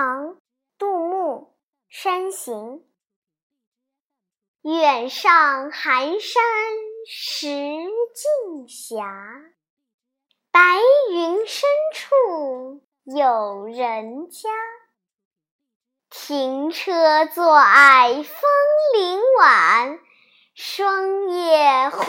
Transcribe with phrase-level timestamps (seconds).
[0.00, 0.36] 唐
[0.78, 1.56] 杜牧
[1.88, 2.84] 山行
[4.62, 6.40] 远上寒山
[7.04, 9.02] 石径斜
[10.52, 10.60] 白
[11.10, 14.48] 云深处有人家。
[16.08, 18.40] 停车坐爱枫
[18.94, 19.98] 林晚
[20.54, 22.08] 霜叶红